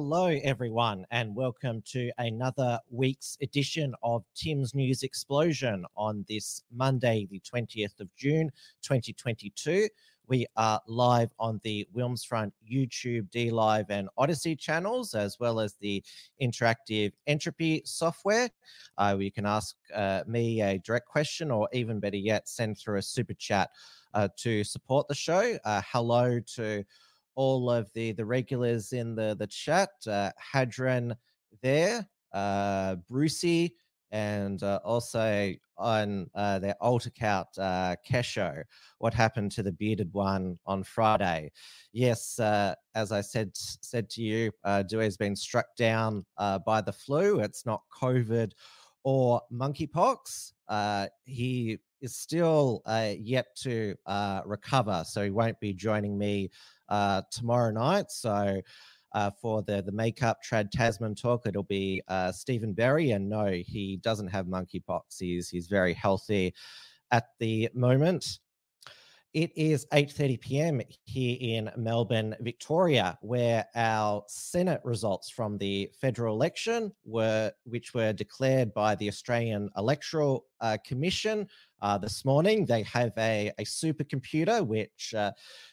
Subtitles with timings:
[0.00, 7.26] Hello, everyone, and welcome to another week's edition of Tim's News Explosion on this Monday,
[7.28, 8.48] the 20th of June,
[8.82, 9.88] 2022.
[10.28, 15.74] We are live on the Wilmsfront YouTube, D Live, and Odysee channels, as well as
[15.80, 16.00] the
[16.40, 18.50] interactive entropy software.
[18.98, 22.98] Uh, you can ask uh, me a direct question, or even better yet, send through
[22.98, 23.70] a super chat
[24.14, 25.58] uh, to support the show.
[25.64, 26.84] Uh, hello to
[27.38, 29.90] all of the the regulars in the the chat.
[30.06, 31.14] Uh, Hadron
[31.62, 33.76] there, uh, Brucey,
[34.10, 38.64] and uh, also on uh, their alt account, uh, Kesho.
[38.98, 41.52] What happened to the bearded one on Friday?
[41.92, 46.58] Yes, uh, as I said said to you, uh, Dewey has been struck down uh,
[46.58, 47.38] by the flu.
[47.38, 48.50] It's not COVID
[49.04, 50.54] or monkeypox.
[50.66, 53.94] Uh, he is still uh, yet to
[54.44, 56.50] recover, so he won't be joining me
[56.88, 58.10] uh, tomorrow night.
[58.10, 58.60] So
[59.14, 63.46] uh, for the the makeup trad Tasman talk, it'll be uh, Stephen Berry, and no,
[63.46, 65.18] he doesn't have monkeypox.
[65.18, 66.54] He's he's very healthy
[67.10, 68.38] at the moment.
[69.34, 70.80] It is 8:30 p.m.
[71.04, 78.14] here in Melbourne, Victoria, where our Senate results from the federal election were, which were
[78.14, 81.46] declared by the Australian Electoral uh, Commission
[81.80, 82.64] uh, this morning.
[82.64, 85.32] They have a, a supercomputer which uh,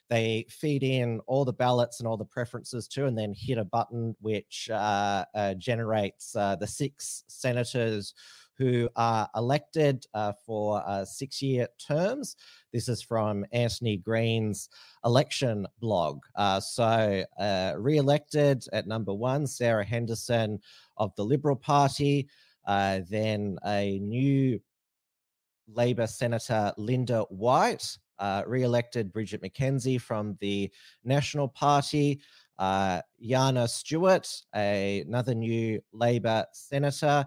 [0.09, 3.65] they feed in all the ballots and all the preferences to, and then hit a
[3.65, 8.13] button which uh, uh, generates uh, the six senators
[8.57, 12.37] who are elected uh, for uh, six year terms.
[12.71, 14.69] This is from Anthony Green's
[15.03, 16.21] election blog.
[16.35, 20.59] Uh, so, uh, re elected at number one, Sarah Henderson
[20.97, 22.29] of the Liberal Party.
[22.65, 24.59] Then a new
[25.67, 30.71] Labor Senator Linda White, uh, re elected Bridget McKenzie from the
[31.03, 32.21] National Party.
[32.57, 37.25] Uh, Yana Stewart, a, another new Labor senator.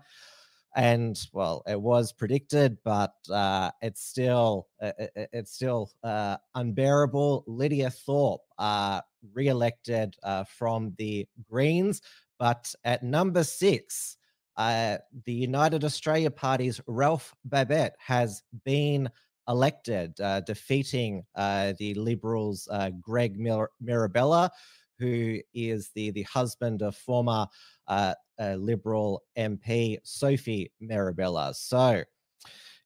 [0.76, 7.44] And well it was predicted but uh, it's still uh, it's still uh, unbearable.
[7.46, 9.00] Lydia thorpe uh,
[9.32, 12.00] re-elected uh, from the greens.
[12.38, 14.17] But at number six
[14.58, 19.08] uh, the united australia party's ralph Babet has been
[19.48, 24.50] elected uh, defeating uh, the liberals uh, greg Mir- mirabella
[24.98, 27.46] who is the the husband of former
[27.86, 28.14] uh,
[28.56, 31.52] Liberal MP Sophie Mirabella.
[31.54, 32.02] So,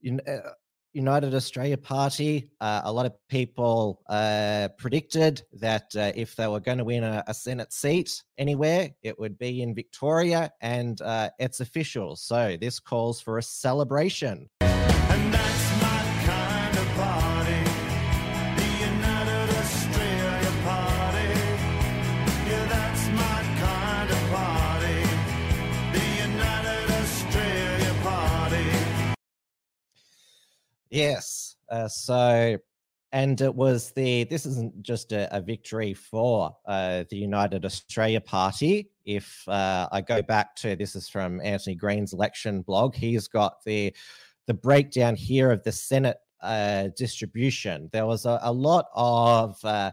[0.03, 0.51] in, uh,
[0.93, 6.61] United Australia Party, uh, a lot of people uh, predicted that uh, if they were
[6.61, 11.31] going to win a, a, Senate seat anywhere, it would be in Victoria, and uh,
[11.39, 12.15] it's official.
[12.17, 14.49] So this calls for a celebration.
[30.93, 31.57] Yes.
[31.71, 32.59] Uh, so,
[33.13, 38.21] and it was the, this isn't just a, a victory for uh, the United Australia
[38.21, 38.91] Party.
[39.07, 43.65] If uh, I go back to, this is from Anthony Green's election blog, he's got
[43.65, 43.95] the,
[44.47, 47.89] the breakdown here of the Senate uh, distribution.
[47.91, 49.93] There was a, a lot of, uh,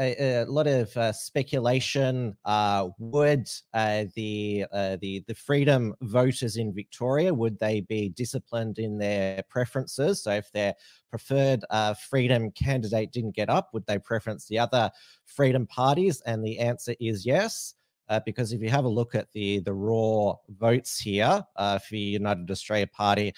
[0.00, 2.36] a, a, lot of uh, speculation.
[2.44, 8.78] Uh, would uh, the uh, the the Freedom voters in Victoria would they be disciplined
[8.78, 10.22] in their preferences?
[10.22, 10.74] So if their
[11.10, 14.90] preferred uh, Freedom candidate didn't get up, would they preference the other
[15.26, 16.20] Freedom parties?
[16.22, 17.74] And the answer is yes.
[18.08, 22.50] Uh, because if you have a look at the the raw votes here for United
[22.50, 23.32] Australia Party,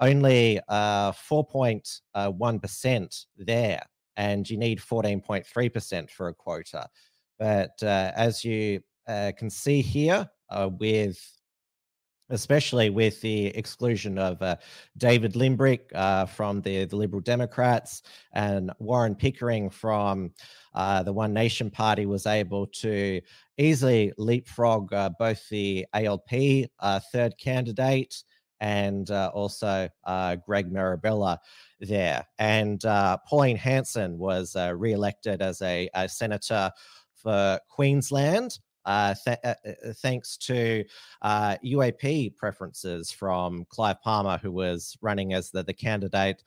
[0.00, 3.82] only 4.1% there
[4.16, 6.88] and you need 14.3% for a quota.
[7.38, 11.18] But uh, as you uh, can see here, uh, with
[12.30, 14.56] especially with the exclusion of uh,
[14.96, 18.02] David Limbrick uh, from the, the Liberal Democrats
[18.32, 20.32] and Warren Pickering from
[20.74, 23.20] uh, the One Nation Party, was able to
[23.58, 26.70] easily leapfrog both the ALP
[27.12, 28.24] third candidate
[28.60, 31.40] and uh, also uh, Greg Mirabella
[31.80, 32.24] there.
[32.38, 36.70] And uh, Pauline Hanson was uh, re-elected as a, a senator
[37.16, 38.58] for Queensland.
[38.86, 39.38] Uh, th-
[40.02, 40.84] thanks to
[41.24, 46.42] UAP preferences from Clive Palmer, who was running as the, the candidate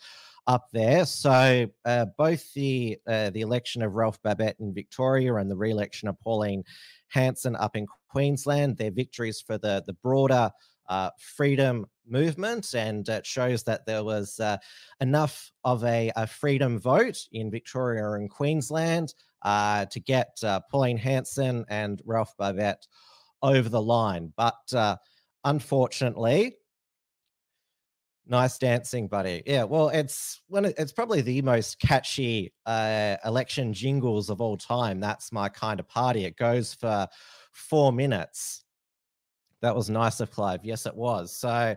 [0.48, 1.06] up there.
[1.06, 6.08] So uh, both the uh, the election of Ralph Babet in Victoria and the re-election
[6.08, 6.64] of Pauline
[7.10, 10.50] Hanson up in Queensland, their victories for the the broader
[10.90, 14.58] uh, freedom movement, and it shows that there was uh,
[15.00, 19.14] enough of a, a, freedom vote in Victoria and Queensland
[19.44, 22.88] uh, to get uh, Pauline Hanson and Ralph Babet
[23.42, 24.34] over the line.
[24.36, 24.74] But
[25.44, 26.58] unfortunately,
[28.30, 29.42] Nice dancing, buddy.
[29.46, 30.66] Yeah, well, it's one.
[30.66, 35.00] It's probably the most catchy uh, election jingles of all time.
[35.00, 36.26] That's my kind of party.
[36.26, 37.08] It goes for
[37.54, 38.66] four minutes.
[39.62, 40.64] That was nice of Clive.
[40.64, 41.36] Yes, it was.
[41.36, 41.76] So,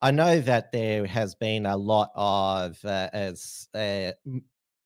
[0.00, 4.12] I know that there has been a lot of uh, as uh,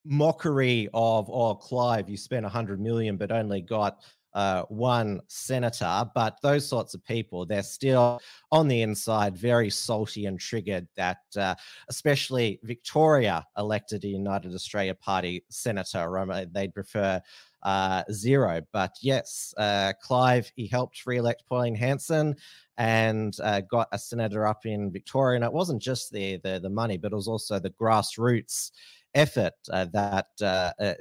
[0.04, 4.02] mockery of, oh, Clive, you spent a hundred million, but only got
[4.34, 8.18] uh, one senator, but those sorts of people, they're still
[8.50, 11.54] on the inside very salty and triggered that, uh,
[11.90, 16.18] especially Victoria elected a United Australia Party senator.
[16.18, 17.20] Um, they'd prefer
[17.62, 18.60] uh, zero.
[18.72, 22.36] But yes, uh, Clive, he helped re elect Pauline Hanson
[22.78, 25.36] and uh, got a senator up in Victoria.
[25.36, 28.70] And it wasn't just the, the, the money, but it was also the grassroots
[29.14, 30.94] effort uh, that uh, uh,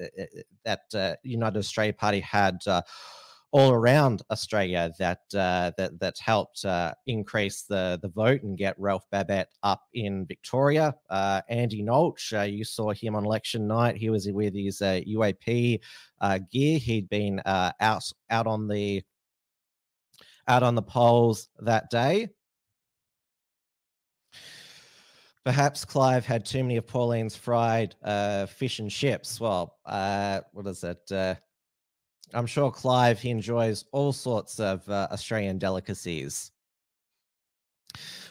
[0.66, 2.60] that United Australia Party had
[3.54, 8.80] all around Australia that uh, that that helped uh, increase the the vote and get
[8.80, 10.96] Ralph Babet up in Victoria.
[11.10, 13.98] Uh, Andy Nolch, uh, you saw him on election night.
[13.98, 15.80] He was with his UAP
[16.22, 16.80] uh, uh, gear.
[16.80, 19.04] He'd been out out on the
[20.48, 22.30] out on the polls that day.
[25.44, 27.96] Perhaps Clive had too many of Pauline's fried
[28.48, 29.42] fish and chips.
[29.42, 31.12] Well, what is it?
[32.34, 36.52] I'm sure Clive he enjoys all sorts of uh, Australian delicacies.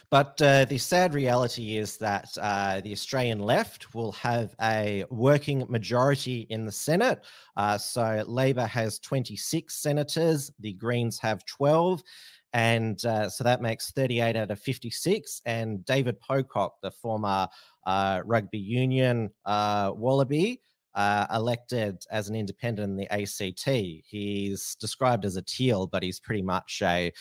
[0.09, 5.65] But uh, the sad reality is that uh, the Australian left will have a working
[5.69, 7.23] majority in the Senate.
[7.55, 12.03] Uh, so Labor has 26 senators, the Greens have 12.
[12.51, 15.41] And uh, so that makes 38 out of 56.
[15.45, 17.47] And David Pocock, the former
[17.85, 20.59] uh, rugby union uh, Wallaby,
[20.95, 23.67] uh, elected as an independent in the ACT.
[24.05, 27.11] He's described as a teal, but he's pretty much a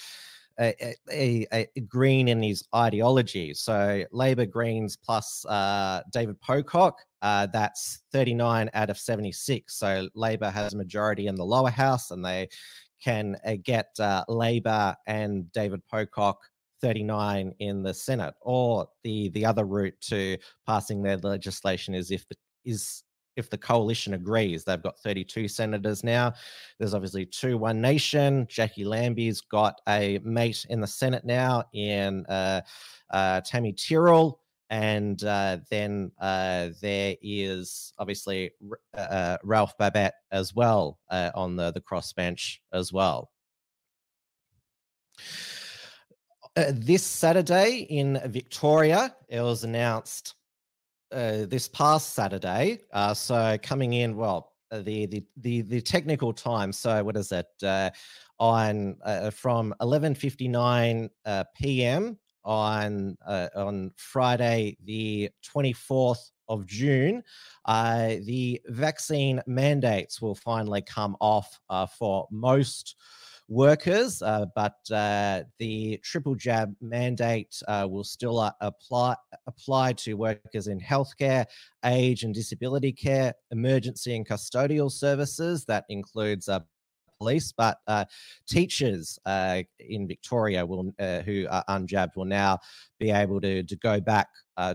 [0.60, 3.54] a, a, a, green in his ideology.
[3.54, 9.74] So Labor Greens plus uh, David Pocock, uh, that's 39 out of 76.
[9.74, 12.48] So Labor has a majority in the lower house and they
[13.02, 16.38] can uh, get uh, Labor and David Pocock
[16.82, 18.34] 39 in the Senate.
[18.42, 20.36] Or the, the other route to
[20.66, 23.02] passing their legislation is if the, is
[23.36, 24.64] if the coalition agrees.
[24.64, 26.34] They've got 32 senators now.
[26.78, 28.46] There's obviously two One Nation.
[28.46, 32.60] Jacqui Lambie's got a mate in the Senate now in uh,
[33.10, 34.40] uh, Tammy Tyrrell.
[34.70, 38.52] And uh, then uh, there is obviously
[38.96, 43.30] uh, uh, Ralph Babet as well on the, the crossbench as well.
[46.54, 50.36] this Saturday in Victoria, it was announced
[51.12, 52.80] uh, this past Saturday.
[52.92, 56.72] Uh, so coming in, well, uh, the the the the technical time.
[56.72, 57.46] So what is it?
[57.62, 57.90] Uh,
[58.38, 62.18] on uh, from 11:59 uh, p.m.
[62.44, 67.22] on on Friday, the 24th of June,
[67.66, 71.60] the vaccine mandates will finally come off
[71.98, 72.96] for most
[73.50, 79.16] workers, uh, but uh, the triple jab mandate uh, will still apply
[79.46, 81.44] apply to workers in healthcare,
[81.84, 85.64] age and disability care, emergency and custodial services.
[85.66, 86.48] That includes
[87.18, 88.04] police, but uh,
[88.48, 92.58] teachers uh, in Victoria will, uh, who are unjabbed will now
[92.98, 94.28] be able to, to go back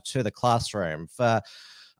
[0.03, 1.07] to the classroom.
[1.07, 1.39] For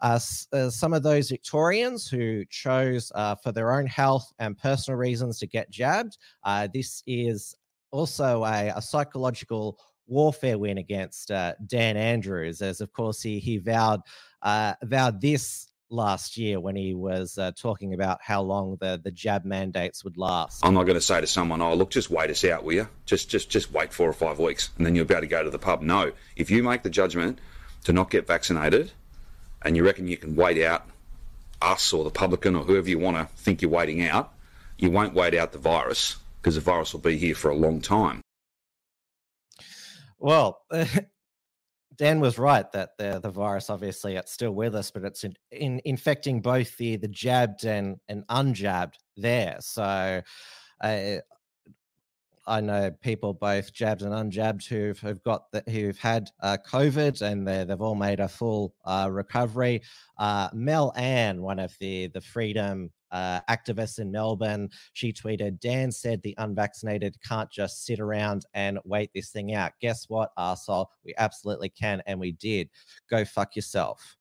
[0.02, 0.20] uh,
[0.54, 5.40] uh, some of those Victorians who chose uh, for their own health and personal reasons
[5.40, 6.18] to get jabbed.
[6.44, 7.56] Uh, this is
[7.92, 13.58] also a, a, psychological warfare win against uh, Dan Andrews, as of course he he
[13.58, 14.02] vowed
[14.42, 19.12] uh, vowed this last year when he was uh, talking about how long the, the
[19.12, 20.66] jab mandates would last.
[20.66, 22.90] I'm not going to say to someone, "Oh, look, just wait us out, will you?
[23.06, 25.50] Just just just wait four or five weeks, and then be able to go to
[25.50, 27.40] the pub." No, if you make the judgment
[27.86, 28.92] to not get vaccinated,
[29.66, 30.86] and you reckon you can wait out
[31.62, 34.32] us or the publican or whoever you want to think you're waiting out,
[34.78, 37.82] you won't wait out the virus because the virus will be here for a long
[37.82, 38.22] time.
[40.20, 40.62] Well,
[41.98, 45.36] Dan was right that the the virus obviously it's still with us, but it's in,
[45.52, 49.58] in infecting both the the jabbed and and unjabbed there.
[49.60, 50.22] So.
[50.82, 51.18] Uh,
[52.48, 57.48] I know people both jabbed and unjabbed who've, who've got who've had uh, COVID and
[57.48, 59.82] they've all made a full uh, recovery.
[60.18, 65.92] Uh, Mel Ann, one of the the freedom uh, activists in Melbourne, she tweeted, Dan
[65.92, 69.72] said the unvaccinated can't just sit around and wait this thing out.
[69.80, 70.88] Guess what, arsehole?
[71.06, 72.70] We absolutely can, and we did.
[73.10, 74.18] Go fuck yourself.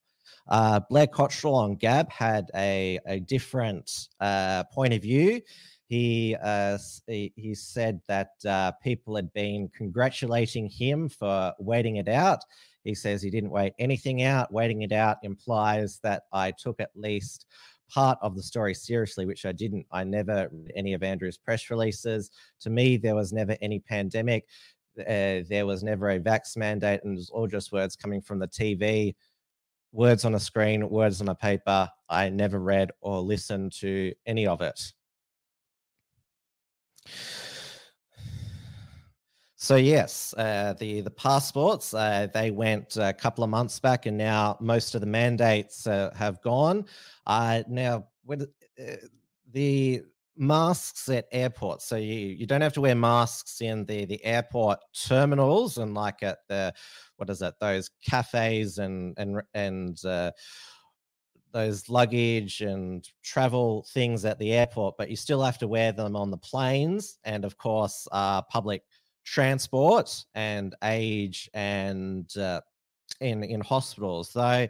[0.48, 5.40] Uh, Blair Cottrell on Gab had a, a different uh, point of view.
[5.86, 12.40] He, uh, he, said that uh, people had been congratulating him for waiting it out.
[12.84, 14.52] He says he didn't wait anything out.
[14.52, 17.46] Waiting it out implies that I took at least
[17.90, 19.86] part of the story seriously, which I didn't.
[19.92, 22.30] I never read any of Andrew's press releases.
[22.60, 24.46] To me, there was never any pandemic.
[24.98, 28.38] Uh, there was never a vax mandate, and it was all just words coming from
[28.38, 29.14] the TV,
[29.92, 31.88] words on a screen, words on a paper.
[32.08, 34.92] I never read or listened to any of it.
[39.64, 44.18] So yes, uh, the the passports uh, they went a couple of months back, and
[44.18, 46.84] now most of the mandates uh, have gone.
[47.26, 48.42] Uh, now, with
[48.78, 48.96] uh,
[49.52, 50.02] the
[50.36, 54.80] masks at airports, so you you don't have to wear masks in the the airport
[54.92, 56.74] terminals and like at the
[57.16, 60.30] what is it those cafes and and and uh,
[61.54, 66.16] those luggage and travel things at the airport, but you still have to wear them
[66.16, 68.82] on the planes and, of course, uh, public
[69.24, 72.60] transport and age and uh,
[73.20, 74.32] in in hospitals.
[74.34, 74.68] Though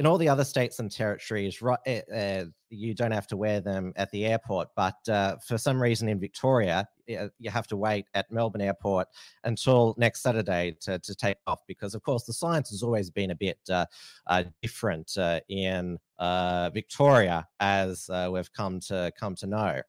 [0.00, 3.92] in all the other states and territories, right, uh, you don't have to wear them
[3.96, 4.68] at the airport.
[4.74, 9.08] But uh, for some reason in Victoria, you have to wait at Melbourne Airport
[9.44, 13.30] until next Saturday to, to take off because, of course, the science has always been
[13.30, 13.84] a bit uh,
[14.26, 15.98] uh, different uh, in
[16.72, 19.82] Victoria, as we've come to come to know.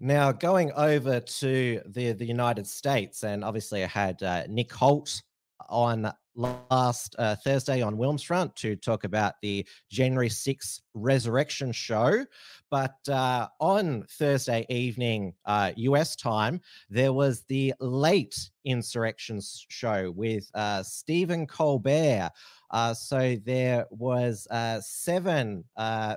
[0.00, 5.22] Now, going over to the, the United States, and obviously I had uh, Nick Holt
[5.68, 12.24] on last uh, Thursday on Wilmsfront to talk about the January 6th resurrection show.
[12.70, 20.50] But uh, on Thursday evening, uh, US time, there was the late insurrection show with
[20.54, 22.30] uh, Stephen Colbert.
[22.70, 25.64] Uh, so there was uh, seven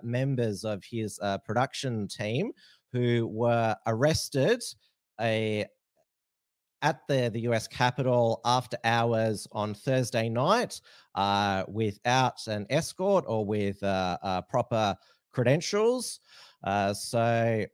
[0.03, 2.51] members of his production team
[2.91, 4.63] who were arrested
[5.21, 5.65] a,
[6.81, 10.79] at the, the US Capitol after hours on Thursday night
[11.15, 14.95] uh, without an escort or with uh, uh, proper
[15.31, 16.19] credentials.
[16.63, 17.65] Uh, so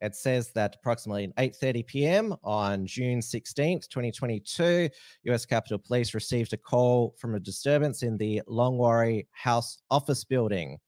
[0.00, 2.34] it says that approximately 8:30 p.m.
[2.42, 4.88] on June 16th, 2022,
[5.24, 5.46] U.S.
[5.46, 10.78] Capitol Police received a call from a disturbance in the Longworth House office building.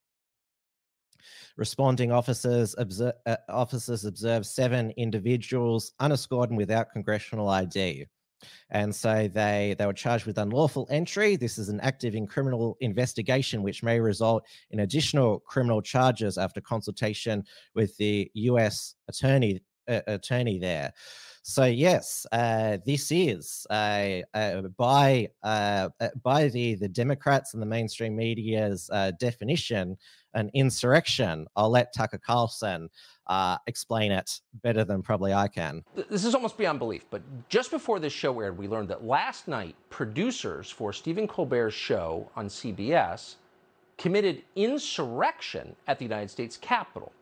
[1.56, 8.06] Responding officers, observe, uh, officers observed seven individuals unescorted and without congressional ID.
[8.70, 11.36] And so they they were charged with unlawful entry.
[11.36, 16.60] This is an active in criminal investigation, which may result in additional criminal charges after
[16.60, 17.44] consultation
[17.74, 18.96] with the U.S.
[19.08, 20.92] attorney uh, attorney there.
[21.42, 28.16] So yes, uh, this is uh, uh, by by the the Democrats and the mainstream
[28.16, 29.96] media's uh, definition
[30.34, 31.46] an insurrection.
[31.56, 32.90] I'll let Tucker Carlson
[33.26, 35.82] uh, explain it better than probably I can.
[36.10, 39.48] This is almost beyond belief, but just before this show aired, we learned that last
[39.48, 43.36] night producers for Stephen Colbert's show on CBS
[43.96, 47.12] committed insurrection at the United States Capitol.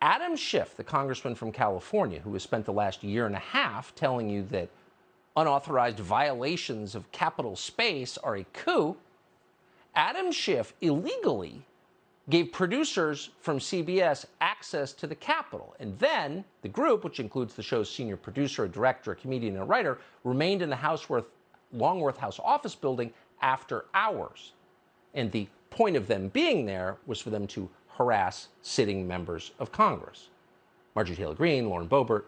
[0.00, 3.94] Adam Schiff, the congressman from California, who has spent the last year and a half
[3.94, 4.68] telling you that
[5.36, 8.96] unauthorized violations of Capitol space are a coup,
[9.94, 11.64] Adam Schiff illegally
[12.30, 15.74] gave producers from CBS access to the Capitol.
[15.80, 19.62] And then the group, which includes the show's senior producer, a director, a comedian, and
[19.62, 21.26] a writer, remained in the Houseworth,
[21.72, 24.52] Longworth House office building after hours.
[25.14, 29.72] And the point of them being there was for them to harass sitting members of
[29.72, 30.28] Congress.
[30.94, 32.24] Marjorie Taylor Greene, Lauren Boebert.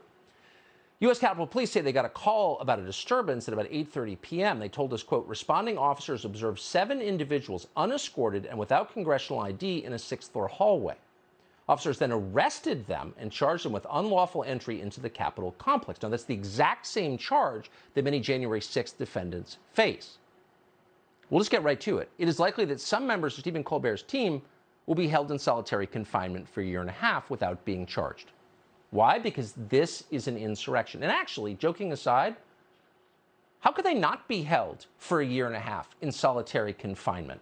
[1.00, 1.18] U.S.
[1.18, 4.58] Capitol Police say they got a call about a disturbance at about 8:30 p.m.
[4.58, 9.94] They told us, "quote Responding officers observed seven individuals unescorted and without congressional ID in
[9.94, 10.96] a sixth-floor hallway.
[11.70, 16.02] Officers then arrested them and charged them with unlawful entry into the Capitol complex.
[16.02, 20.18] Now, that's the exact same charge that many January 6th defendants face.
[21.30, 22.10] We'll just get right to it.
[22.18, 24.42] It is likely that some members of Stephen Colbert's team
[24.84, 28.32] will be held in solitary confinement for a year and a half without being charged.
[28.90, 29.18] Why?
[29.18, 31.02] Because this is an insurrection.
[31.02, 32.36] And actually, joking aside,
[33.60, 37.40] How could they not be held for a year and a half in solitary confinement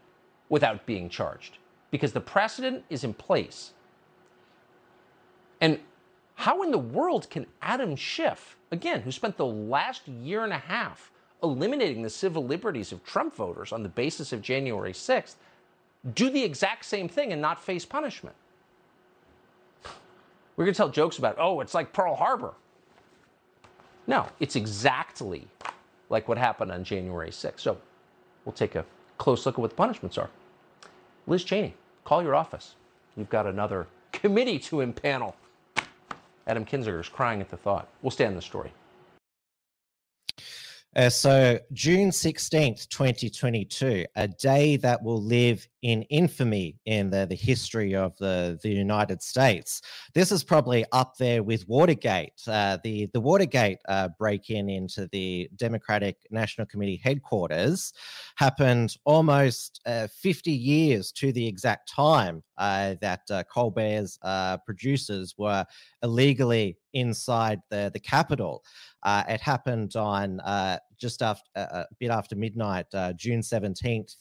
[0.49, 1.59] without being charged?
[1.91, 3.73] Because the precedent is in place.
[5.61, 5.79] And
[6.35, 10.59] how in the world can Adam Schiff, again, who spent the last year and a
[10.59, 11.11] half
[11.43, 15.37] eliminating the civil liberties of Trump voters on the basis of January 6th,
[16.15, 18.37] do the exact same thing and not face punishment?
[20.59, 22.53] We're going to tell jokes about, oh, it's like Pearl Harbor.
[24.09, 25.47] No, it's exactly
[26.11, 27.61] like what happened on January 6th.
[27.61, 27.79] So
[28.45, 28.85] we'll take a
[29.19, 30.29] close look at what the punishments are.
[31.29, 32.75] Liz Cheney, call your office.
[33.17, 35.35] You've got another committee to impanel.
[36.49, 37.87] Adam Kinzinger is crying at the thought.
[38.03, 38.73] We'll stay on the story.
[40.97, 47.37] Uh, so, June 16th, 2022, a day that will live in infamy in the, the
[47.37, 49.81] history of the, the United States.
[50.15, 52.33] This is probably up there with Watergate.
[52.47, 57.93] Uh, the, the Watergate uh, break in into the Democratic National Committee headquarters
[58.37, 64.19] happened almost uh, 50 years to the exact time uh, that uh, Colbert's
[64.67, 65.65] producers were
[66.03, 68.65] illegally inside the, the Capitol.
[69.07, 70.41] it happened on
[70.99, 74.17] just after a bit after midnight, June 17th,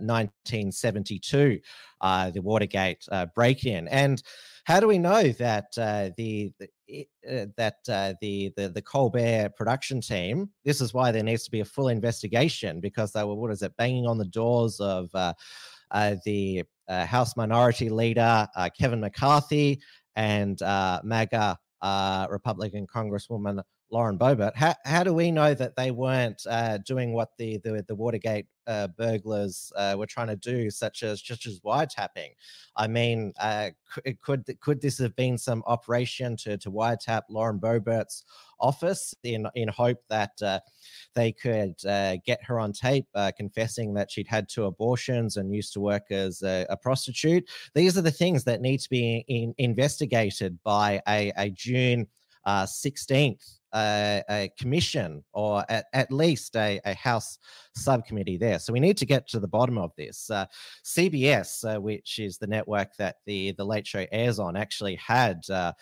[0.00, 1.60] 1972,
[2.00, 3.88] uh, uh, the Watergate uh, break-in.
[3.88, 4.22] And
[4.64, 6.68] how do we know that uh, the, the
[7.28, 10.50] uh, that uh, the, the the Colbert production team?
[10.64, 13.62] This is why there needs to be a full investigation because they were what is
[13.62, 18.46] it banging on the doors of the House Minority Leader
[18.78, 19.80] Kevin McCarthy
[20.16, 21.58] and MAGA
[22.30, 24.56] Republican Congresswoman Lauren Boebert.
[24.56, 28.46] How, how do we know that they weren't uh, doing what the, the, the Watergate
[28.66, 32.30] uh, burglars uh, were trying to do, such as just as wiretapping?
[32.76, 33.70] I mean, uh,
[34.20, 38.24] could, could this have been some operation to to wiretap Lauren Boebert's
[38.58, 40.60] office in in hope that uh,
[41.14, 45.72] they could uh, get her on tape confessing that she'd had two abortions and used
[45.74, 47.48] to work as a, a prostitute?
[47.74, 52.08] These are the things that need to be in, investigated by a, a June.
[52.46, 57.38] Uh, 16th a, a commission or at, at least a, a, House
[57.74, 58.58] subcommittee there.
[58.58, 60.30] So we need to get to the bottom of this.
[60.30, 60.46] Uh,
[60.84, 65.42] CBS, uh, which is the network that the the Late Show airs on, actually had.
[65.50, 65.72] Uh,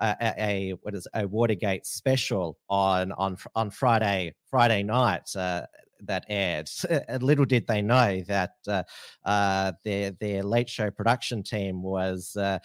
[0.00, 5.62] a, a, what is a Watergate special on on on Friday Friday night uh,
[6.06, 6.70] that aired.
[7.20, 8.82] little did they know that uh,
[9.24, 12.58] uh, their their late show production team was uh,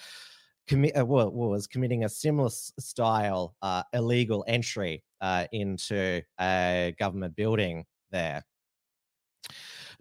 [0.70, 7.36] commi- uh, well, was committing a similar style uh, illegal entry uh, into a government
[7.36, 8.44] building there.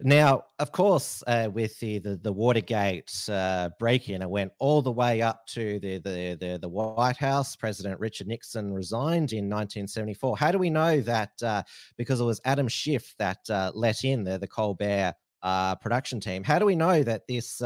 [0.01, 4.91] Now, of course, uh, with the the, the Watergate uh, break-in, it went all the
[4.91, 7.57] way up to the, the, the the White House.
[7.57, 10.37] President Richard Nixon resigned in 1974.
[10.37, 11.31] How do we know that?
[11.43, 11.63] Uh,
[11.97, 13.39] because it was Adam Schiff that
[13.73, 15.15] let in the the Colbert
[15.81, 16.45] production team.
[16.45, 17.61] How do we know that this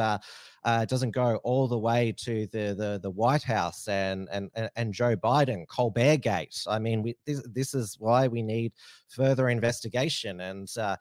[0.66, 4.50] uh, uh, doesn't go all the way to the the, the White House and, and
[4.76, 6.64] and Joe Biden, Colbert Gate?
[6.68, 8.74] I mean, we, this this is why we need
[9.10, 10.42] further investigation.
[10.42, 10.96] And uh,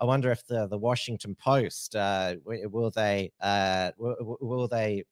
[0.00, 5.04] I wonder if the the Washington Post uh, will they uh, will, will they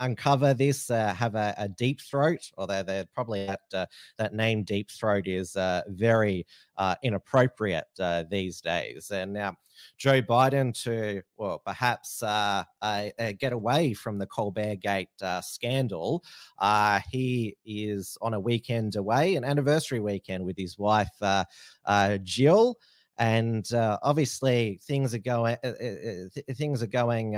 [0.00, 3.86] uncover this, uh, have a, a, deep throat, although they're probably that uh,
[4.18, 9.10] that name deep throat is uh, very uh, inappropriate uh, these days.
[9.10, 9.54] And now
[9.98, 12.64] Joe Biden to well perhaps uh,
[13.38, 15.08] get away from the Colbert Gate
[15.40, 16.24] scandal.
[17.10, 21.10] he is on a weekend away, an anniversary weekend with his wife
[22.22, 22.76] Jill
[23.18, 27.34] and uh, obviously things are going uh, uh, things are going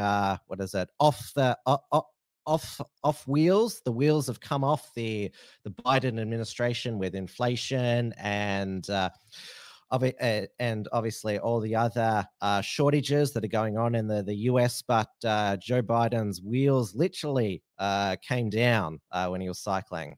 [0.46, 1.56] what is it off the
[2.46, 3.80] off off wheels.
[3.84, 5.30] The wheels have come off the
[5.64, 8.88] the Biden administration with inflation and.
[8.88, 9.10] Uh,
[9.90, 14.34] uh, and obviously all the other uh, shortages that are going on in the, the
[14.50, 14.82] US.
[14.82, 20.16] But uh, Joe Biden's wheels literally uh, came down uh, when he was cycling.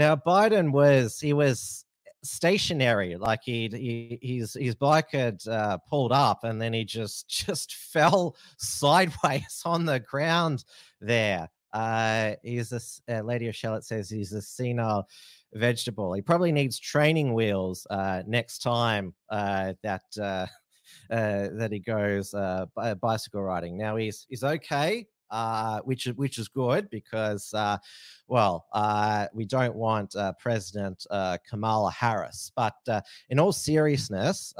[0.00, 1.84] Now Biden was he was
[2.22, 7.74] stationary, like he, his his bike had uh, pulled up, and then he just just
[7.74, 10.64] fell sideways on the ground
[11.02, 11.50] there.
[11.74, 12.80] Uh, he's a
[13.14, 15.06] uh, Lady of Charlotte says he's a senile
[15.52, 16.14] vegetable.
[16.14, 20.46] He probably needs training wheels uh, next time uh, that uh,
[21.10, 22.64] uh, that he goes uh,
[23.02, 23.76] bicycle riding.
[23.76, 25.06] Now he's he's okay.
[25.30, 27.78] Uh, which is which is good because, uh,
[28.26, 32.50] well, uh, we don't want uh, President uh, Kamala Harris.
[32.54, 34.52] But uh, in all seriousness,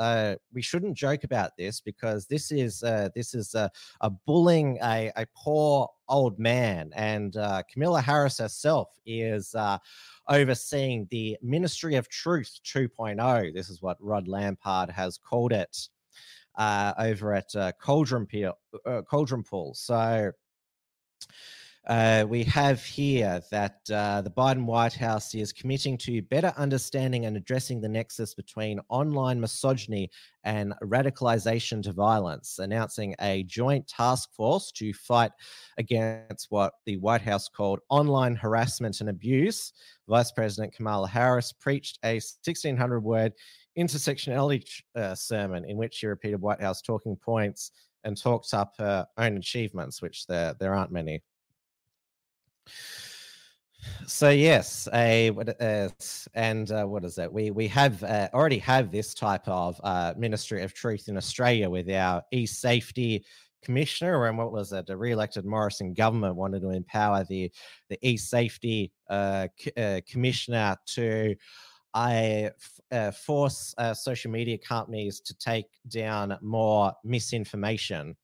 [0.52, 2.80] we shouldn't joke about this because this is
[3.14, 7.36] this is a, a bullying a, a poor old man, and
[7.72, 9.54] Kamala Harris herself is
[10.28, 13.54] overseeing the Ministry of Truth 2.0.
[13.54, 15.88] This is what Rod Lampard has called it
[16.58, 19.74] over at Cauldron, Pool, Cauldron Pool.
[19.74, 20.32] So
[21.86, 27.24] uh, we have here that uh, the Biden White House is committing to better understanding
[27.24, 30.10] and addressing the nexus between online misogyny
[30.44, 35.32] and radicalization to violence, announcing a joint task force to fight
[35.78, 39.72] against what the White House called online harassment and abuse.
[40.06, 43.32] Vice President Kamala Harris preached a 1600 word
[43.78, 44.64] intersectionality
[44.96, 47.70] uh, sermon in which she repeated White House talking points
[48.04, 51.22] and talked up her own achievements, which there, there aren't many.
[54.06, 55.30] So yes, a
[56.34, 57.32] and uh, what is it?
[57.32, 61.70] We we have uh, already have this type of uh, Ministry of Truth in Australia
[61.70, 63.24] with our e-safety
[63.62, 64.86] commissioner, and what was it?
[64.86, 67.50] The re-elected Morrison government wanted to empower the
[67.88, 71.34] the e-safety uh, c- uh, commissioner to
[71.94, 72.50] I
[72.92, 78.16] uh, force uh, social media companies to take down more misinformation.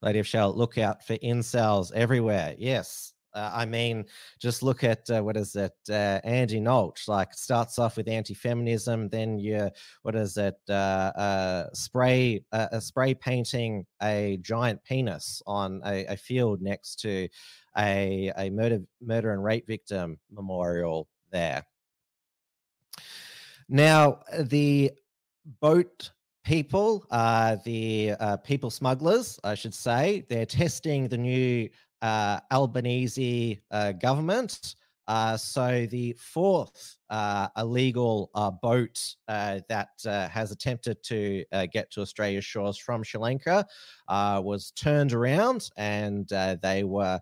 [0.00, 2.54] Lady of Shell, look out for incels everywhere.
[2.58, 3.12] Yes.
[3.34, 4.04] Uh, I mean,
[4.40, 7.08] just look at uh, what is it, uh, Andy Nolch?
[7.08, 9.70] Like starts off with anti-feminism, then you
[10.02, 12.44] what is it, uh, spray
[12.78, 17.28] spray painting a giant penis on a, a field next to
[17.78, 21.64] a a murder murder and rape victim memorial there.
[23.68, 24.92] Now, the
[25.60, 26.10] boat
[26.44, 31.68] people, uh, the uh, people smugglers, I should say, they're testing the new
[32.00, 34.74] uh, Albanese uh, government.
[35.08, 38.30] Uh, so the fourth uh, illegal
[38.62, 43.66] boat that has attempted to get to Australia's shores from Sri Lanka
[44.08, 46.28] was turned around, and
[46.62, 47.20] they were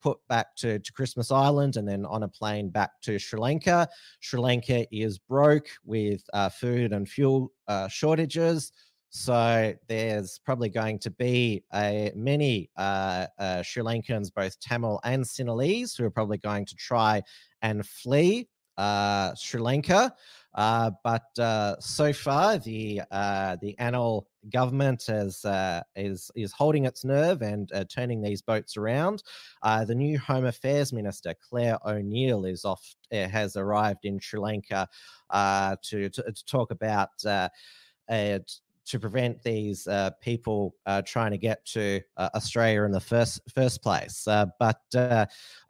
[0.00, 3.88] put back to, to Christmas Island and then on a plane back to Sri Lanka.
[4.20, 8.72] Sri Lanka is broke with uh, food and fuel uh, shortages.
[9.10, 15.24] So there's probably going to be a, many uh, uh, Sri Lankans, both Tamil and
[15.24, 17.22] Sinhalese, who are probably going to try
[17.62, 20.14] and flee uh, Sri Lanka.
[20.54, 26.84] Uh, but uh, so far, the uh, the Anil government is uh, is is holding
[26.84, 29.22] its nerve and uh, turning these boats around.
[29.62, 34.88] Uh, the new Home Affairs Minister Clare O'Neil is off has arrived in Sri Lanka
[35.32, 37.10] to, to, to talk about.
[37.18, 39.86] to prevent these
[40.22, 44.80] people trying to get to Australia in the first first place, but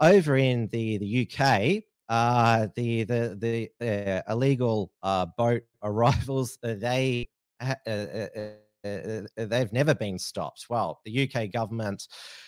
[0.00, 3.86] over in the the UK, uh, the the the
[4.28, 7.28] uh, illegal uh, boat arrivals uh, they
[7.60, 10.66] uh, uh, they've never been stopped.
[10.70, 12.06] Well, the UK government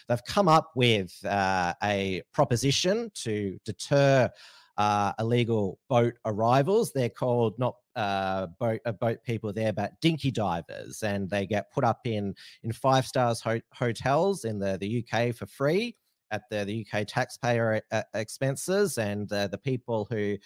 [0.09, 4.31] they've come up with a proposition to deter.
[5.19, 6.93] illegal boat arrivals.
[6.93, 7.75] They're called not
[8.59, 13.05] boat boat people there, but dinky divers, and they get put up in in five
[13.05, 15.97] stars ho- hotels in the the UK for free
[16.31, 20.37] at the, the UK taxpayer uh, expenses and uh, the people who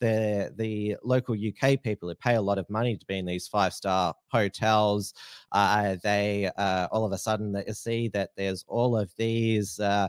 [0.00, 3.48] the the local UK people who pay a lot of money to be in these
[3.48, 5.14] five star hotels,
[5.52, 9.78] uh, they uh, all of a sudden see that there's all of these.
[9.80, 10.08] Uh,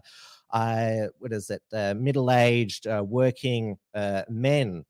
[0.51, 1.61] uh what is it?
[1.71, 3.77] Uh, middle aged working
[4.29, 4.83] men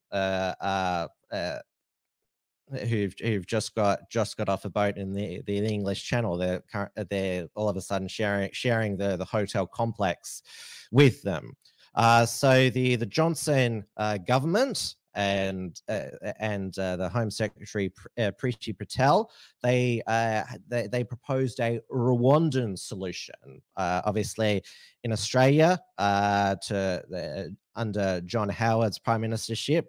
[2.87, 6.37] who've who've just got just got off a boat in the the English Channel.
[6.37, 6.63] They're
[7.09, 10.43] they're all of a sudden sharing sharing the the hotel complex
[10.91, 11.53] with them.
[11.95, 16.05] Uh, so the the Johnson uh, government and uh,
[16.39, 19.29] and uh, the Home Secretary uh, Priti Patel
[19.61, 23.35] they, uh, they, they proposed a Rwandan solution.
[23.75, 24.63] Uh, obviously,
[25.03, 29.85] in Australia, to under John Howard's prime ministership,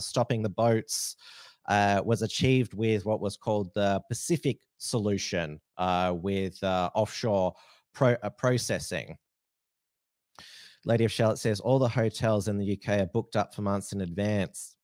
[0.00, 1.16] stopping the boats
[1.68, 7.54] uh, was achieved with what was called the Pacific solution uh, with uh, offshore
[7.94, 9.16] pro- uh, processing.
[10.84, 13.92] Lady of Charlotte says all the hotels in the UK are booked up for months
[13.92, 14.74] in advance.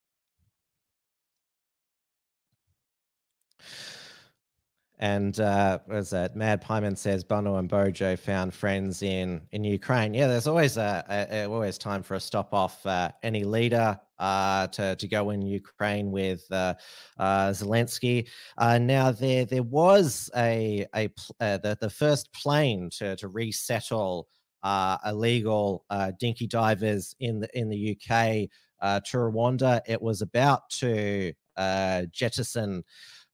[5.00, 10.12] And uh, was it Mad Pyman says Bono and Bojo found friends in in Ukraine?
[10.12, 14.66] Yeah, there's always a, a, always time for a stop off uh, any leader uh,
[14.68, 16.74] to to go in Ukraine with uh,
[17.18, 18.28] uh, Zelensky.
[18.56, 21.08] Uh, now there there was a a
[21.40, 24.28] uh, the the first plane to to resettle
[24.62, 25.84] uh, illegal
[26.18, 28.48] dinky divers in the in the UK
[29.04, 29.80] to Rwanda.
[29.86, 31.32] It was about to
[32.12, 32.84] jettison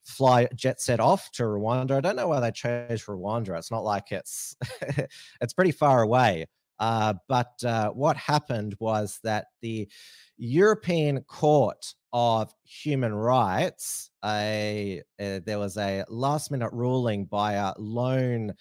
[0.05, 1.93] fly jet set off to Rwanda.
[1.93, 3.57] I don't know why they chose Rwanda.
[3.59, 4.57] It's not like it's
[5.41, 6.47] it's pretty far away.
[6.81, 9.89] Uh, but uh, what happened was that the
[10.37, 18.55] European Court of Human Rights, a, there was a last minute ruling by a lone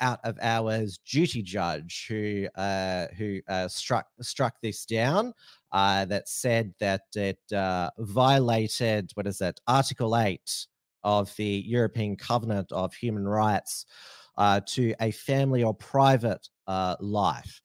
[0.00, 5.32] out of hours duty judge who uh, who uh, struck struck this down
[5.72, 10.66] uh, that said that it uh, violated what is it Article eight
[11.04, 13.86] of the European Covenant of Human Rights
[14.36, 17.60] uh, to a family or private uh, life.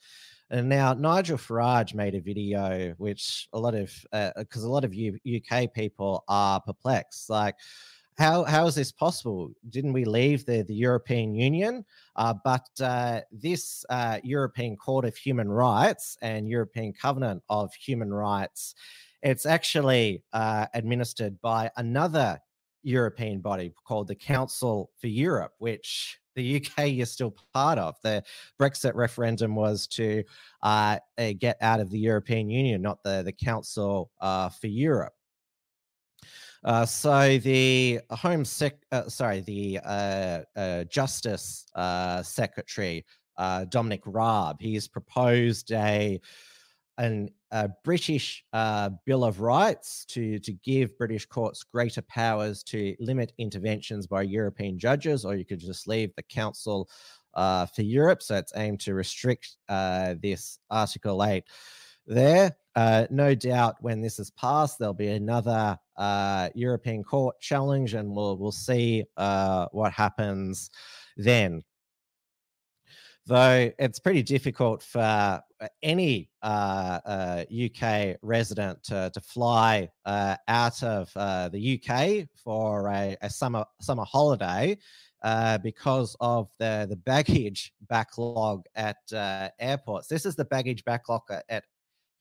[0.50, 3.92] And now Nigel Farage made a video, which a lot of
[4.38, 7.56] because a lot of U- UK people are perplexed, like
[8.18, 9.52] how how is this possible?
[9.70, 11.86] Didn't we leave the the European Union?
[12.16, 18.14] Uh, but uh, this uh, European Court of Human Rights and European Covenant of Human
[18.14, 18.76] Rights,
[19.24, 22.40] it's actually uh, administered by another
[22.84, 27.96] European body called the Council for Europe, which the UK is still part of.
[28.04, 28.24] The
[28.60, 30.24] Brexit referendum was to
[30.62, 31.00] uh,
[31.40, 35.14] get out of the European Union, not the the Council uh, for Europe.
[36.64, 41.66] Uh, so the Home Sec, uh, sorry, the uh, uh Justice
[42.24, 43.06] Secretary
[43.70, 46.22] Dominic Raab, he's proposed a
[46.98, 48.44] an, a British
[49.06, 54.78] Bill of Rights to to give British courts greater powers to limit interventions by European
[54.80, 56.90] judges, or you could just leave the Council
[57.36, 58.22] for Europe.
[58.22, 61.46] So it's aimed to restrict this Article Eight
[62.06, 62.56] there.
[62.76, 68.10] Uh, no doubt when this is passed, there'll be another uh, European Court challenge, and
[68.10, 70.72] we'll we'll see uh, what happens
[71.16, 71.64] then.
[73.26, 75.40] Though it's pretty difficult for uh,
[75.82, 83.30] any UK uh, resident to, to fly uh, out of the UK for a, a
[83.30, 84.78] summer summer holiday
[85.24, 90.08] uh, because of the the baggage backlog at uh, airports.
[90.08, 91.64] This is the baggage backlog at, at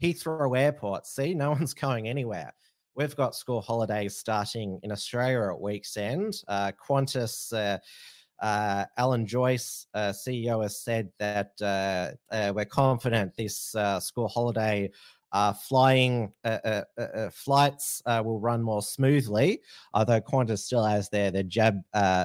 [0.02, 1.06] Heathrow Airport.
[1.06, 2.54] See, no one's going anywhere.
[2.94, 6.34] We've got school holidays starting in Australia at week's end.
[6.46, 7.80] Uh, Qantas,
[8.42, 14.28] uh, uh, Alan Joyce, uh, CEO, has said that uh, uh, we're confident this school
[14.28, 14.90] holiday
[15.68, 16.32] flying
[17.32, 19.60] flights will run more smoothly,
[19.94, 21.80] although Qantas still has their, their jab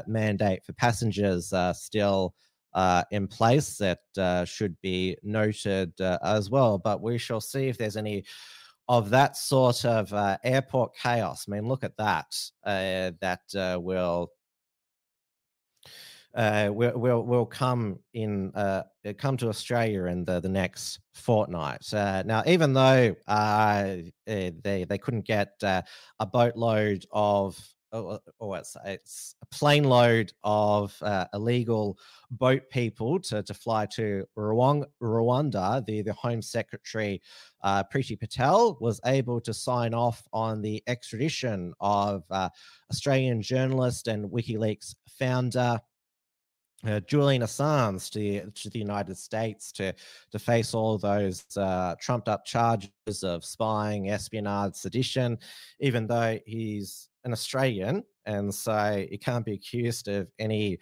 [0.08, 2.34] mandate for passengers still
[2.73, 6.77] uh, in place that uh, should be noted uh, as well.
[6.77, 8.23] But we shall see if there's any
[8.88, 11.45] of that sort of uh, airport chaos.
[11.47, 12.36] I mean, look at that.
[12.63, 14.32] Uh, that uh, will.
[16.38, 18.52] Will will will come in
[19.17, 21.82] come to Australia in the, the next fortnight.
[21.91, 23.15] now, even though
[24.26, 27.58] they they couldn't get a boatload of
[27.91, 31.97] or, or it's, it's a plane load of uh, illegal
[32.32, 35.86] boat people to, to fly to Rwanda.
[35.86, 37.21] The, the Home Secretary,
[37.63, 42.50] uh, Priti Patel, was able to sign off on the extradition of uh,
[42.91, 45.80] Australian journalist and WikiLeaks founder.
[46.85, 49.93] Uh, Julian Assange to the, to the United States to
[50.31, 55.39] to face all those uh, trumped up charges of spying, espionage, sedition,
[55.79, 60.77] even though he's an Australian, and so he can't be accused of any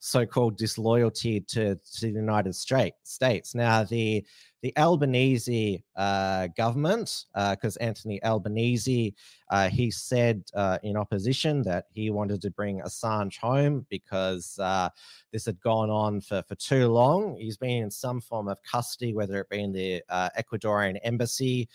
[0.00, 3.54] so-called disloyalty to, to the United States.
[3.54, 4.24] Now, the
[4.62, 9.14] the Albanese uh, government, because uh, Anthony Albanese,
[9.50, 14.88] uh, he said uh, in opposition that he wanted to bring Assange home because uh,
[15.32, 17.36] this had gone on for, for too long.
[17.36, 21.68] He's been in some form of custody, whether it be in the uh, Ecuadorian embassy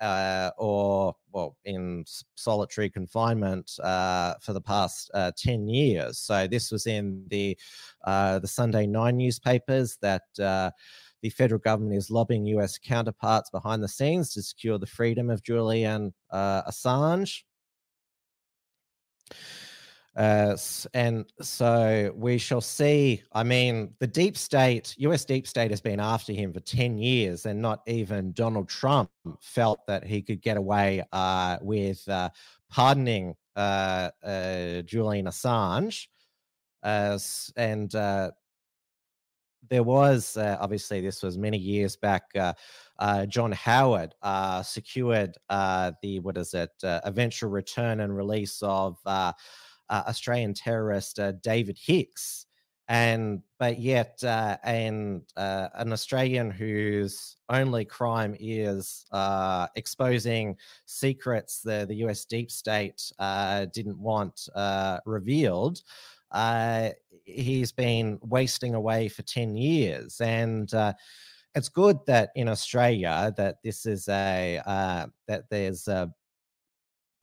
[0.00, 6.70] uh, or well in solitary confinement uh, for the past uh, 10 years so this
[6.70, 7.56] was in the
[8.04, 10.74] the sunday nine newspapers that
[11.22, 15.42] the federal government is lobbying us counterparts behind the scenes to secure the freedom of
[15.42, 17.42] julian uh, assange
[20.16, 20.56] uh,
[20.94, 23.22] and so we shall see.
[23.32, 27.44] I mean, the deep state, US deep state, has been after him for 10 years,
[27.44, 32.30] and not even Donald Trump felt that he could get away uh, with uh,
[32.70, 36.06] pardoning uh, uh, Julian Assange.
[36.82, 37.18] uh,
[37.56, 37.94] and
[39.68, 42.24] there was uh, obviously this was many years back.
[42.34, 42.52] Uh,
[42.98, 48.62] uh, John Howard uh, secured uh, the what is it uh, eventual return and release
[48.62, 48.98] of
[49.90, 52.46] Australian terrorist David Hicks,
[52.88, 59.04] and but yet and an Australian whose only crime is
[59.76, 62.24] exposing secrets the the U.S.
[62.24, 63.12] deep state
[63.72, 64.48] didn't want
[65.04, 65.82] revealed
[66.36, 66.90] uh,
[67.24, 70.20] he's been wasting away for 10 years.
[70.20, 70.92] And uh,
[71.54, 76.06] it's good that in Australia that this is a, uh, that there's uh,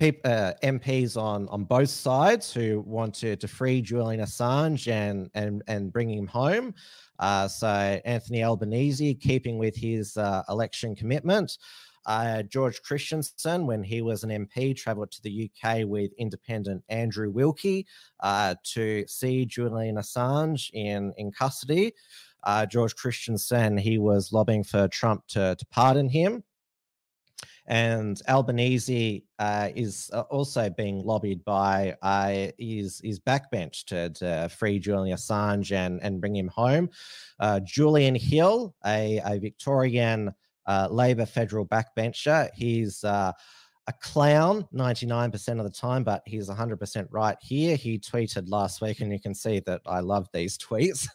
[0.01, 5.93] MPs on, on both sides who want to, to free Julian Assange and, and, and
[5.93, 6.73] bring him home.
[7.19, 11.57] Uh, so Anthony Albanese keeping with his uh, election commitment.
[12.05, 17.29] Uh, George Christensen, when he was an MP, travelled to the UK with independent Andrew
[17.29, 17.85] Wilkie
[18.19, 21.93] uh, to see Julian Assange in, in custody.
[22.43, 26.43] Uh, George Christensen, he was lobbying for Trump to, to pardon him.
[27.65, 34.49] And Albanese uh, is uh, also being lobbied by uh, his, his backbench to, to
[34.49, 36.89] free Julian Assange and, and bring him home.
[37.63, 40.33] Julian Hill, a, a Victorian
[40.89, 42.49] Labor federal backbencher.
[42.53, 43.33] He's uh,
[43.87, 47.75] a clown 99% of the time, but he's 100% right here.
[47.75, 51.07] He tweeted last week, and you can see that I love these tweets.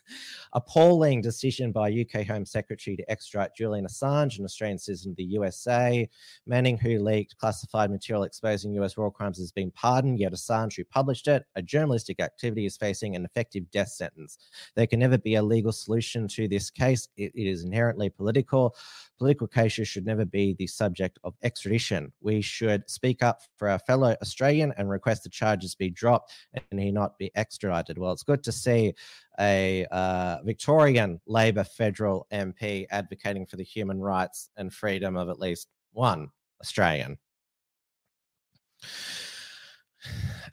[0.53, 5.25] Appalling decision by UK Home Secretary to extradite Julian Assange, an Australian citizen of the
[5.25, 6.09] USA.
[6.47, 10.85] Manning, who leaked classified material exposing US war crimes, has been pardoned, yet Assange, who
[10.85, 14.37] published it, a journalistic activity, is facing an effective death sentence.
[14.77, 17.09] There can never be a legal solution to this case.
[17.17, 18.77] it, it is inherently political.
[19.19, 22.13] Political cases should never be the subject of extradition.
[22.21, 22.43] We
[22.87, 26.33] speak up for our fellow Australian and request the charges be dropped
[26.71, 27.99] and he not be extradited.
[27.99, 28.95] Well, it's good to see
[29.41, 35.39] a uh, Victorian Labor federal MP advocating for the human rights and freedom of at
[35.39, 36.29] least one
[36.61, 37.19] Australian.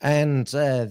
[0.02, 0.88] And uh,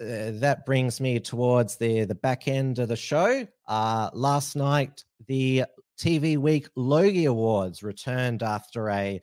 [0.00, 3.46] uh, that brings me towards the the back end of the show.
[3.66, 5.64] Uh, last night, the
[5.98, 9.20] TV Week Logie Awards returned after a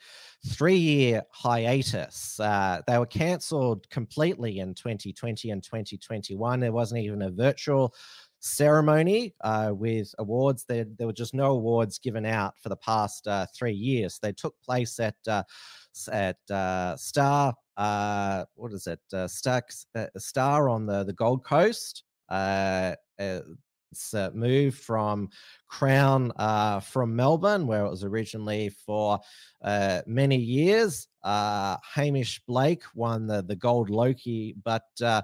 [0.48, 2.40] three year hiatus.
[2.40, 6.60] Uh, they were cancelled completely in 2020 and 2021.
[6.60, 7.94] There wasn't even a virtual
[8.40, 10.66] ceremony uh, with awards.
[10.68, 14.20] There, there were just no awards given out for the past uh, three years.
[14.22, 15.44] They took place at uh,
[16.12, 17.54] at uh, Star.
[17.78, 19.00] Uh, what is it?
[19.30, 19.64] Star
[20.18, 22.04] Star on the the Gold Coast.
[22.30, 22.96] Uh,
[23.96, 25.30] it's uh, moved from
[25.70, 29.20] Crown uh, from Melbourne, where it was originally for
[29.64, 31.08] uh, many years.
[31.24, 35.22] Uh, Hamish Blake won the, the Gold Logie, but uh,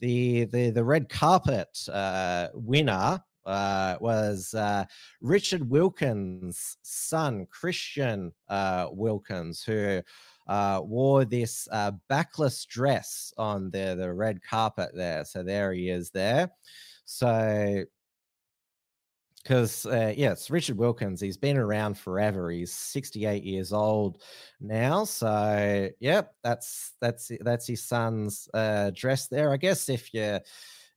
[0.00, 4.84] the, the, the red carpet uh, winner uh, was uh,
[5.20, 10.02] Richard Wilkins' son, Christian uh, Wilkins, who
[10.48, 11.68] uh, wore this
[12.08, 15.24] backless dress on the, the red carpet there.
[15.24, 16.50] So there he is there.
[17.04, 17.84] So
[19.42, 20.12] because uh,
[20.50, 21.20] Richard Wilkins.
[21.20, 22.50] He's been around forever.
[22.50, 24.22] He's 68 years old
[24.60, 25.04] now.
[25.04, 29.52] So yep, that's that's that's his son's uh, dress there.
[29.52, 30.40] I guess if you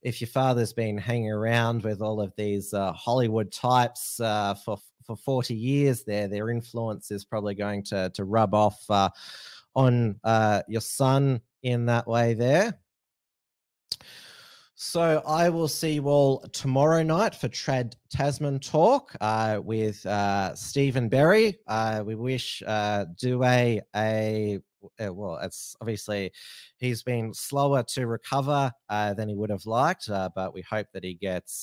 [0.02, 4.78] if your father's been hanging around with all of these uh, Hollywood types uh, for
[5.04, 9.10] for 40 years, there their influence is probably going to to rub off uh,
[9.74, 12.78] on uh, your son in that way there.
[14.84, 20.56] So I will see you all tomorrow night for Trad Tasman talk uh, with uh,
[20.56, 21.60] Stephen Berry.
[21.68, 26.32] Uh, we wish uh, a, uh, well, it's obviously
[26.78, 30.88] he's been slower to recover uh, than he would have liked, uh, but we hope
[30.92, 31.62] that he gets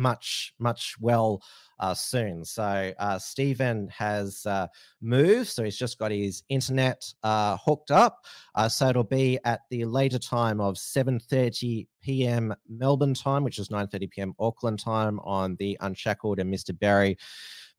[0.00, 1.42] much, much well
[1.78, 2.44] uh, soon.
[2.44, 4.66] So uh, Stephen has uh,
[5.00, 8.24] moved, so he's just got his internet uh, hooked up.
[8.54, 12.54] Uh, so it'll be at the later time of 7:30 p.m.
[12.68, 14.34] Melbourne time, which is 9:30 p.m.
[14.38, 16.76] Auckland time, on the Unshackled and Mr.
[16.78, 17.16] Berry,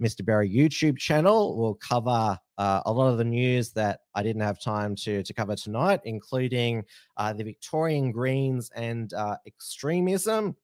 [0.02, 0.26] Mr.
[0.26, 1.58] Berry YouTube channel.
[1.58, 5.34] We'll cover uh, a lot of the news that I didn't have time to, to
[5.34, 6.84] cover tonight, including
[7.18, 10.56] uh, the Victorian Greens and uh, extremism,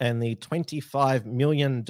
[0.00, 1.84] and the $25 million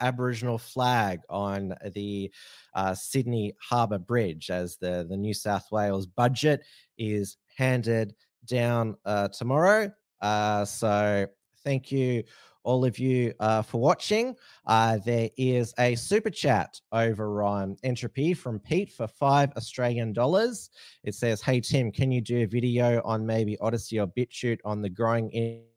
[0.00, 2.30] Aboriginal flag on the
[2.74, 6.62] uh, Sydney Harbour Bridge as the, the New South Wales budget
[6.98, 9.90] is handed down uh, tomorrow.
[10.20, 11.26] Uh, so,
[11.64, 12.22] thank you,
[12.62, 14.34] all of you, uh, for watching.
[14.66, 20.70] Uh, there is a super chat over on Entropy from Pete for five Australian dollars.
[21.04, 24.82] It says, Hey, Tim, can you do a video on maybe Odysee or BitChute on
[24.82, 25.30] the growing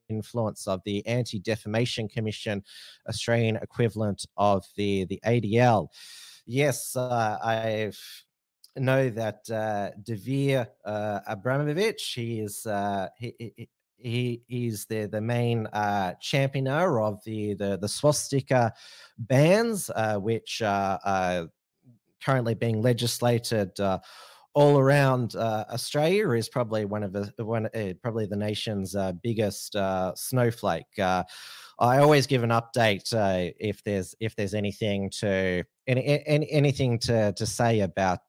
[0.09, 2.63] influence of the Anti Defamation Commission,
[3.07, 5.87] Australian equivalent of the, the ADL.
[6.45, 7.91] Yes, uh, I
[8.75, 15.21] know that uh, Dvir uh, Abramovich, he is uh, he, he, he is the the
[15.21, 18.73] main uh, championer of the the, the swastika
[19.17, 21.49] bans, uh, which are
[22.23, 23.99] currently being legislated uh,
[24.53, 26.31] all around uh, Australia.
[26.31, 29.75] Is probably one of the one uh, probably the nation's biggest
[30.15, 30.85] snowflake.
[30.97, 33.09] I always give an update
[33.59, 38.19] if there's if there's anything to any, any anything to to say about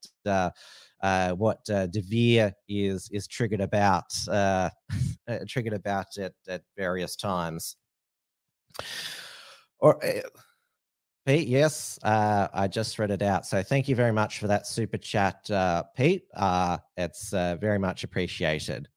[1.03, 4.71] uh, what uh, Dvir is is triggered about uh,
[5.29, 7.77] uh, triggered about at, at various times.
[9.79, 10.21] Or uh,
[11.31, 13.47] Pete, yes, uh, I just read it out.
[13.47, 16.25] So thank you very much for that super chat, uh, Pete.
[16.35, 18.89] Uh, it's uh, very much appreciated.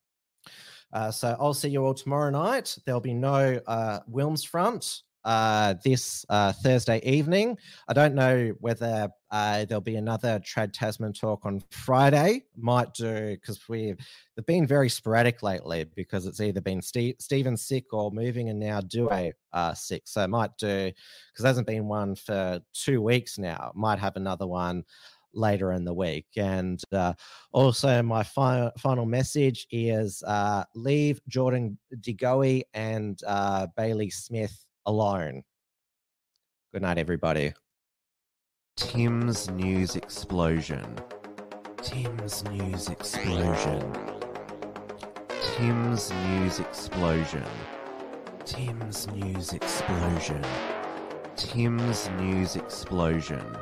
[0.92, 2.76] Uh, so I'll see you all tomorrow night.
[2.88, 7.58] There'll be no uh, Wilms front uh, this uh, Thursday evening.
[7.88, 12.44] I don't know whether uh, there'll be another Trad Tasman talk on Friday.
[12.56, 13.98] Might do because we've
[14.36, 18.60] they've been very sporadic lately because it's either been Steve, Stephen sick or moving and
[18.60, 19.10] now Due
[19.54, 20.04] uh, sick.
[20.06, 23.72] So might do because there hasn't been one for two weeks now.
[23.76, 24.84] Might have another one
[25.34, 26.28] later in the week.
[26.38, 27.14] And uh,
[27.52, 34.66] also, my fi- final message is uh, leave Jordan De Goey and uh, Bailey Smith
[34.86, 35.44] alone.
[36.74, 37.54] Good night, everybody.
[38.76, 40.98] Tim's News Explosion.
[41.82, 43.94] Tim's News Explosion.
[45.56, 47.46] Tim's News Explosion.
[48.46, 50.44] Tim's News Explosion.
[51.36, 53.56] Tim's News Explosion.